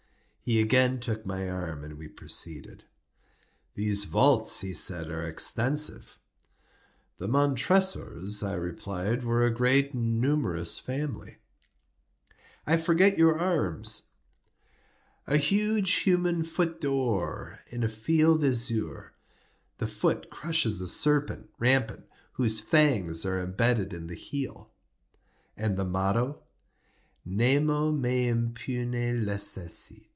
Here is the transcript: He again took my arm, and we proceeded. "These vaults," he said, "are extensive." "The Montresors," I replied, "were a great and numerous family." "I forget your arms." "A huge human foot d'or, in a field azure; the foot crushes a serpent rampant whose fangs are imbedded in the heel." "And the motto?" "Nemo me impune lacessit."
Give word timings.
He 0.43 0.59
again 0.59 0.99
took 0.99 1.23
my 1.25 1.47
arm, 1.47 1.83
and 1.83 1.99
we 1.99 2.07
proceeded. 2.09 2.83
"These 3.75 4.05
vaults," 4.05 4.61
he 4.61 4.73
said, 4.73 5.07
"are 5.09 5.23
extensive." 5.23 6.17
"The 7.19 7.27
Montresors," 7.27 8.41
I 8.43 8.55
replied, 8.55 9.23
"were 9.23 9.45
a 9.45 9.53
great 9.53 9.93
and 9.93 10.19
numerous 10.19 10.79
family." 10.79 11.37
"I 12.65 12.77
forget 12.77 13.19
your 13.19 13.37
arms." 13.37 14.13
"A 15.27 15.37
huge 15.37 15.91
human 16.01 16.43
foot 16.43 16.81
d'or, 16.81 17.59
in 17.67 17.83
a 17.83 17.87
field 17.87 18.43
azure; 18.43 19.13
the 19.77 19.87
foot 19.87 20.31
crushes 20.31 20.81
a 20.81 20.87
serpent 20.87 21.51
rampant 21.59 22.07
whose 22.33 22.59
fangs 22.59 23.25
are 23.27 23.39
imbedded 23.39 23.93
in 23.93 24.07
the 24.07 24.15
heel." 24.15 24.71
"And 25.55 25.77
the 25.77 25.85
motto?" 25.85 26.41
"Nemo 27.23 27.91
me 27.91 28.27
impune 28.27 29.23
lacessit." 29.23 30.07